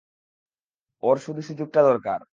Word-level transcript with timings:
ওর 1.03 1.17
শুধু 1.17 1.41
সুযোগটা 1.41 1.81
দরকার। 1.83 2.21